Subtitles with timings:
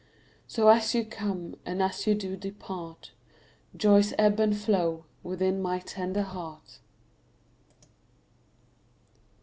[0.47, 3.11] So as you come and as you do depart,
[3.77, 6.79] Joys ebb and flow within my tender heart.